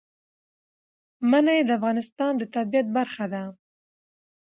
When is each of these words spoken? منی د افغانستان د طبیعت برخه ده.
منی 1.29 1.59
د 1.65 1.69
افغانستان 1.79 2.31
د 2.37 2.43
طبیعت 2.55 2.87
برخه 2.97 3.25
ده. 3.33 3.43